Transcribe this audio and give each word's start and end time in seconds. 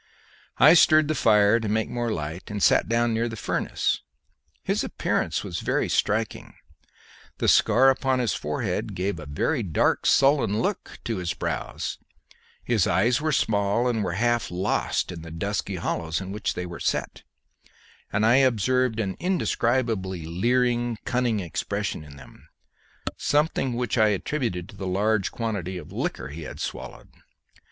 I 0.57 0.73
stirred 0.73 1.07
the 1.09 1.13
fire 1.13 1.59
to 1.59 1.69
make 1.69 1.87
more 1.87 2.09
light 2.11 2.49
and 2.49 2.63
sat 2.63 2.89
down 2.89 3.13
near 3.13 3.29
the 3.29 3.35
furnace. 3.35 4.01
His 4.63 4.83
appearance 4.83 5.43
was 5.43 5.59
very 5.59 5.87
striking. 5.89 6.55
The 7.37 7.47
scar 7.47 7.91
upon 7.91 8.17
his 8.17 8.33
forehead 8.33 8.95
gave 8.95 9.19
a 9.19 9.27
very 9.27 9.61
dark 9.61 10.07
sullen 10.07 10.59
look 10.59 10.97
to 11.03 11.17
his 11.17 11.35
brows; 11.35 11.99
his 12.63 12.87
eyes 12.87 13.21
were 13.21 13.31
small 13.31 13.87
and 13.87 14.03
were 14.03 14.13
half 14.13 14.49
lost 14.49 15.11
in 15.11 15.21
the 15.21 15.29
dusky 15.29 15.75
hollows 15.75 16.19
in 16.19 16.31
which 16.31 16.55
they 16.55 16.65
were 16.65 16.79
set, 16.79 17.21
and 18.11 18.25
I 18.25 18.37
observed 18.37 18.99
an 18.99 19.15
indescribably 19.19 20.25
leering, 20.25 20.97
cunning 21.05 21.41
expression 21.41 22.03
in 22.03 22.15
them, 22.15 22.49
something 23.17 23.67
of 23.73 23.73
which 23.75 23.99
I 23.99 24.07
attributed 24.07 24.67
to 24.69 24.75
the 24.75 24.87
large 24.87 25.29
quantity 25.29 25.77
of 25.77 25.91
liquor 25.91 26.29
he 26.29 26.41
had 26.41 26.59
swallowed. 26.59 27.09